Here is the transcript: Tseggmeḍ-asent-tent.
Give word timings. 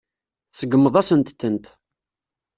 Tseggmeḍ-asent-tent. 0.51 1.65